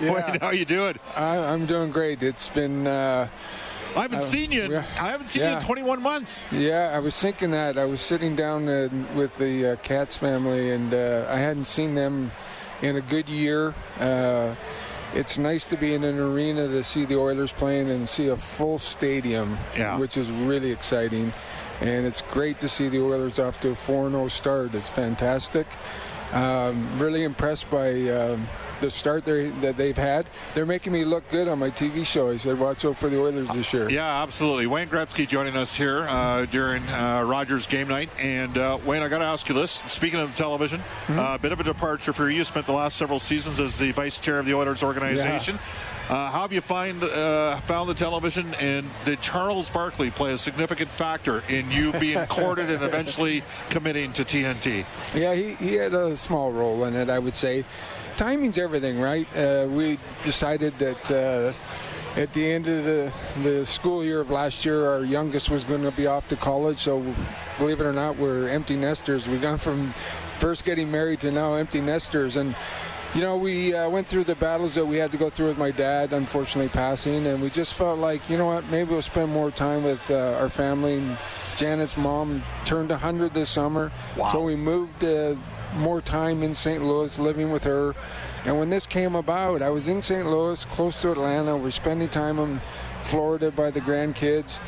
[0.00, 0.36] Yeah.
[0.40, 0.98] How you doing?
[1.16, 2.22] I, I'm doing great.
[2.22, 2.86] It's been.
[2.86, 3.28] Uh,
[3.96, 4.64] I haven't Uh, seen you.
[4.64, 4.84] In, yeah.
[5.00, 6.44] I haven't seen you in 21 months.
[6.50, 7.78] yeah, I was thinking that.
[7.78, 11.94] I was sitting down uh, with the uh, Katz family, and uh, I hadn't seen
[11.94, 12.32] them
[12.82, 13.72] in a good year.
[14.00, 14.54] Uh,
[15.14, 18.36] it's nice to be in an arena to see the Oilers playing and see a
[18.36, 19.96] full stadium, Yeah.
[19.96, 21.32] which is really exciting.
[21.80, 24.74] And it's great to see the Oilers off to a 4 0 start.
[24.74, 25.68] It's fantastic.
[26.32, 28.48] Um, really impressed by um,
[28.84, 30.28] the start they, that they've had.
[30.54, 32.30] They're making me look good on my TV show.
[32.30, 33.88] I said, watch out for the Oilers this year.
[33.88, 34.66] Yeah, absolutely.
[34.66, 38.10] Wayne Gretzky joining us here uh, during uh, Rogers game night.
[38.18, 39.82] And uh, Wayne, I got to ask you this.
[39.86, 41.42] Speaking of television, a Mm-hmm.
[41.42, 42.36] bit of a departure for you.
[42.38, 45.58] You spent the last several seasons as the vice chair of the Oilers organization.
[46.08, 50.38] Uh, how have you find uh, found the television, and did Charles Barkley play a
[50.38, 54.84] significant factor in you being courted and eventually committing to TNT?
[55.14, 57.64] Yeah, he, he had a small role in it, I would say.
[58.16, 59.26] Timing's everything, right?
[59.36, 61.52] Uh, we decided that uh,
[62.20, 65.82] at the end of the, the school year of last year, our youngest was going
[65.82, 66.78] to be off to college.
[66.78, 67.04] So,
[67.58, 69.28] believe it or not, we're empty nesters.
[69.28, 69.92] We've gone from
[70.38, 72.36] first getting married to now empty nesters.
[72.36, 72.54] And,
[73.16, 75.58] you know, we uh, went through the battles that we had to go through with
[75.58, 79.32] my dad, unfortunately passing, and we just felt like, you know what, maybe we'll spend
[79.32, 80.98] more time with uh, our family.
[80.98, 81.18] And
[81.56, 83.90] Janet's mom turned 100 this summer,
[84.32, 85.36] so we moved uh,
[85.74, 86.82] more time in St.
[86.82, 87.94] Louis, living with her.
[88.44, 90.26] And when this came about, I was in St.
[90.26, 91.56] Louis, close to Atlanta.
[91.56, 92.60] We're spending time in
[93.00, 94.60] Florida by the grandkids.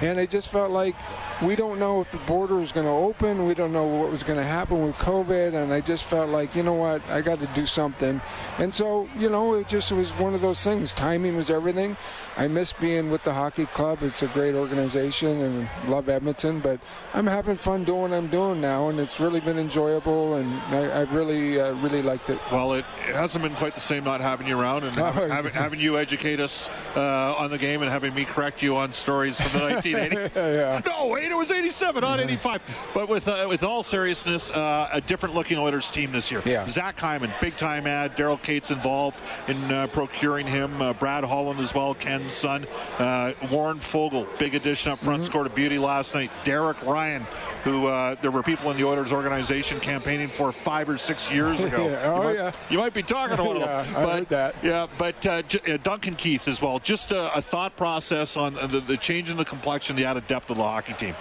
[0.00, 0.94] And I just felt like
[1.42, 3.46] we don't know if the border was going to open.
[3.46, 5.54] We don't know what was going to happen with COVID.
[5.54, 8.20] And I just felt like, you know what, I got to do something.
[8.58, 10.92] And so, you know, it just was one of those things.
[10.92, 11.96] Timing was everything.
[12.36, 13.98] I miss being with the hockey club.
[14.02, 16.60] It's a great organization and love Edmonton.
[16.60, 16.78] But
[17.14, 18.88] I'm having fun doing what I'm doing now.
[18.88, 20.34] And it's really been enjoyable.
[20.34, 22.38] And I, I've really, uh, really liked it.
[22.52, 25.34] Well, it hasn't been quite the same not having you around and Oh, having, yeah.
[25.34, 28.92] having, having you educate us uh, on the game and having me correct you on
[28.92, 30.36] stories from the 1980s.
[30.36, 30.80] Yeah.
[30.86, 32.60] No, wait, it was 87, not 85.
[32.94, 36.42] But with uh, with all seriousness, uh, a different looking Oilers team this year.
[36.44, 36.66] Yeah.
[36.66, 38.16] Zach Hyman, big time ad.
[38.16, 40.80] Daryl Katz involved in uh, procuring him.
[40.80, 42.66] Uh, Brad Holland as well, Ken's son.
[42.98, 45.26] Uh, Warren Foegele, big addition up front, Mm-hmm.
[45.26, 46.30] scored a beauty last night.
[46.44, 47.26] Derek Ryan,
[47.64, 51.62] who uh, there were people in the Oilers organization campaigning for five or six years
[51.64, 51.88] ago.
[51.88, 52.02] Yeah.
[52.04, 52.52] Oh, you might, yeah.
[52.70, 53.96] You might be talking to one of Yeah, them.
[53.96, 54.54] I but, heard that.
[54.62, 56.78] Yeah, but uh, J- uh, Duncan Keith as well.
[56.78, 60.50] Just a, a thought process on the, the change in the complexion, the added depth
[60.50, 61.14] of the hockey team.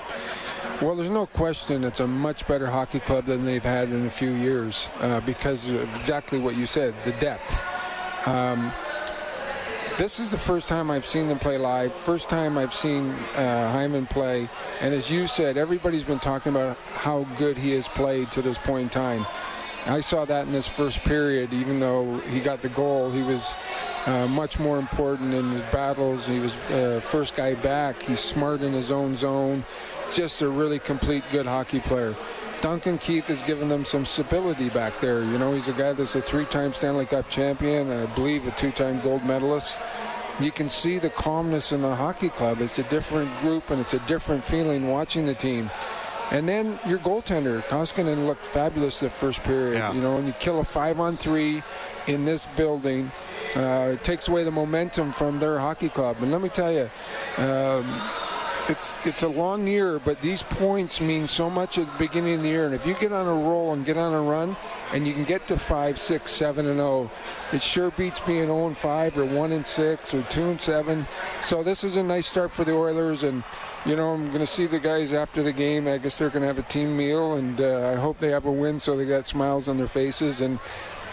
[0.81, 4.09] Well, there's no question it's a much better hockey club than they've had in a
[4.09, 7.65] few years uh, because exactly what you said, the depth.
[8.25, 8.71] Um,
[9.97, 13.69] this is the first time I've seen them play live, first time I've seen uh,
[13.73, 14.47] Hyman play,
[14.79, 18.57] and as you said, everybody's been talking about how good he has played to this
[18.57, 19.25] point in time.
[19.85, 23.55] I saw that in this first period, even though he got the goal, he was
[24.05, 26.27] uh, much more important in his battles.
[26.27, 28.01] He was uh, first guy back.
[28.01, 29.63] He's smart in his own zone.
[30.11, 32.15] Just a really complete, good hockey player.
[32.61, 35.23] Duncan Keith has given them some stability back there.
[35.23, 38.51] You know, he's a guy that's a three-time Stanley Cup champion and I believe a
[38.51, 39.81] two-time gold medalist.
[40.41, 42.59] You can see the calmness in the hockey club.
[42.61, 45.69] It's a different group and it's a different feeling watching the team.
[46.31, 49.75] And then your goaltender, Koskinen, looked fabulous the first period.
[49.75, 49.93] Yeah.
[49.93, 51.63] You know, when you kill a five on three
[52.07, 53.11] in this building,
[53.55, 56.17] uh, it takes away the momentum from their hockey club.
[56.21, 56.89] And let me tell you,
[57.37, 58.01] um,
[58.69, 62.43] it's it's a long year, but these points mean so much at the beginning of
[62.43, 62.65] the year.
[62.67, 64.55] And if you get on a roll and get on a run,
[64.93, 67.09] and you can get to five, six, seven, and zero,
[67.51, 71.07] it sure beats being zero and five or one and six or two and seven.
[71.41, 73.43] So this is a nice start for the Oilers, and
[73.85, 75.87] you know I'm going to see the guys after the game.
[75.87, 78.45] I guess they're going to have a team meal, and uh, I hope they have
[78.45, 80.59] a win so they got smiles on their faces and.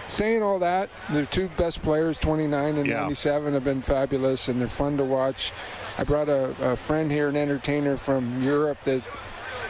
[0.08, 3.00] Saying all that, the two best players, 29 and Yeah.
[3.00, 5.50] 97, have been fabulous and they're fun to watch.
[5.98, 9.02] I brought a, a friend here, an entertainer from Europe, that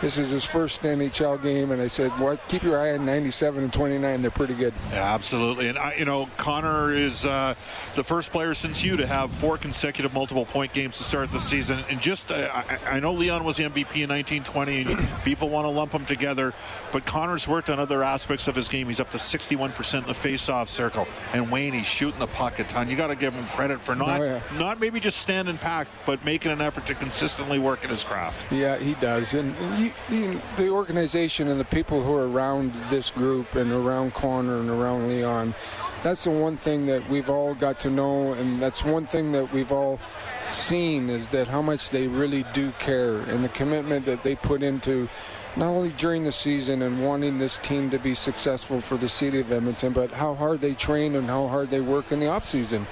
[0.01, 2.41] this is his first NHL game, and I said, "What?
[2.49, 4.23] Keep your eye on 97 and 29.
[4.23, 5.69] They're pretty good." Yeah, absolutely.
[5.69, 7.55] And, I, you know, Connor is uh,
[7.95, 11.39] the first player since you to have four consecutive multiple point games to start the
[11.41, 11.83] season.
[11.89, 15.65] And just, uh, I, I know Leon was the MVP in 1920, and people want
[15.65, 16.53] to lump them together,
[16.93, 18.87] but Connor's worked on other aspects of his game.
[18.87, 21.07] He's up to 61% in the face-off circle.
[21.33, 22.91] And Wayne, he's shooting the puck a ton.
[22.91, 24.41] You got to give him credit for not, Oh, yeah.
[24.59, 28.51] not maybe just standing packed, but making an effort to consistently work at his craft.
[28.53, 29.35] Yeah, he does.
[29.35, 29.55] And
[30.09, 35.09] the organization and the people who are around this group and around Connor and around
[35.09, 35.55] Leon,
[36.03, 39.53] that's the one thing that we've all got to know, and that's one thing that
[39.53, 39.99] we've all
[40.49, 44.63] seen is that how much they really do care and the commitment that they put
[44.63, 45.09] into
[45.57, 49.41] not only during the season and wanting this team to be successful for the city
[49.41, 52.47] of Edmonton, but how hard they train and how hard they work in the off
[52.47, 52.87] season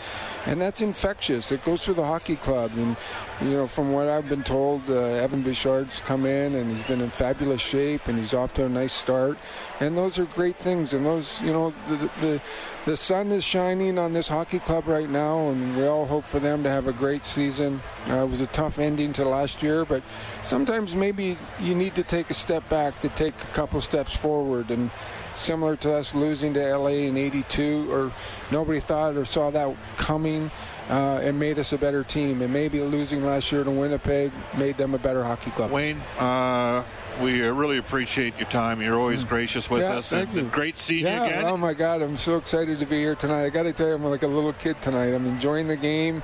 [0.46, 1.52] and that's infectious.
[1.52, 2.96] It goes through the hockey club, and
[3.40, 7.00] you know, from what I've been told, uh, Evan Bouchard's come in and he's been
[7.00, 9.38] in fabulous shape, and he's off to a nice start,
[9.81, 10.93] and those are great things.
[10.93, 12.40] And those, you know, the the,
[12.84, 16.38] the sun is shining on this hockey club right now, and we all hope for
[16.38, 17.81] them to have a great season.
[18.08, 20.02] Uh, it was a tough ending to last year, but
[20.43, 24.70] sometimes maybe you need to take a step back to take a couple steps forward
[24.70, 24.90] and
[25.34, 28.12] similar to us losing to LA in 82, or
[28.50, 30.50] nobody thought or saw that coming.
[30.88, 32.42] Uh, it made us a better team.
[32.42, 35.70] And maybe losing last year to Winnipeg made them a better hockey club.
[35.70, 36.84] Wayne, uh,
[37.22, 38.82] we really appreciate your time.
[38.82, 39.28] You're always mm.
[39.28, 40.10] gracious with yeah, us.
[40.10, 40.44] Thank and you.
[40.48, 41.44] Great seeing yeah, you again.
[41.44, 42.02] Oh, my God.
[42.02, 43.44] I'm so excited to be here tonight.
[43.44, 45.14] I got to tell you, I'm like a little kid tonight.
[45.14, 46.22] I'm enjoying the game.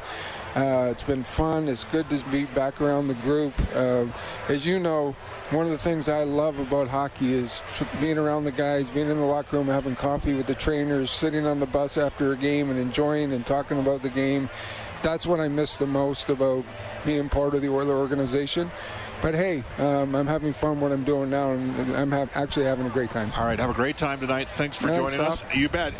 [0.56, 1.69] Uh, it's been fun.
[1.69, 3.55] It's good to be back around the group.
[3.75, 4.06] Uh,
[4.49, 5.14] as you know,
[5.50, 7.62] one of the things I love about hockey is
[8.00, 11.47] being around the guys, being in the locker room, having coffee with the trainers, sitting
[11.47, 14.50] on the bus after a game and enjoying and talking about the game.
[15.02, 16.64] That's what I miss the most about
[17.06, 18.70] being part of the Oiler organization.
[19.23, 22.91] But hey, um, I'm having fun what I'm doing now, and I'm actually having a
[22.91, 23.31] great time.
[23.37, 24.49] All right, have a great time tonight.
[24.49, 25.44] Thanks for Thanks, joining us.
[25.55, 26.00] You bet.